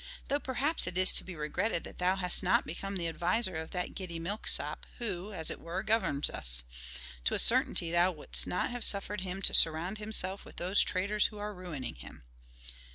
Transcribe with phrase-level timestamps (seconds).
[0.29, 3.69] though perhaps it is to be regretted that thou hast not become the adviser of
[3.69, 6.63] that giddy milksop, who, as it were, governs us.
[7.25, 11.27] To a certainty thou wouldst not have suffered him to surround himself with those traitors
[11.27, 12.23] who are ruining him."